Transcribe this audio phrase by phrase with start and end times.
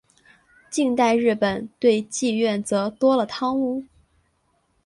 [0.71, 3.85] 近代日本对妓院则多了汤屋。